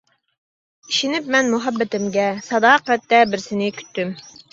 [0.93, 4.17] ئىشىنىپ مەن مۇھەببىتىمگە، ساداقەتتە بىر سىنى كۈتتۈم.